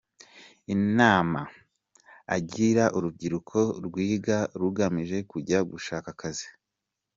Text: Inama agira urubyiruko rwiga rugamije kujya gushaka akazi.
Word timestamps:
Inama 0.75 1.41
agira 2.35 2.83
urubyiruko 2.97 3.57
rwiga 3.85 4.37
rugamije 4.59 5.17
kujya 5.31 5.57
gushaka 5.71 6.07
akazi. 6.15 6.47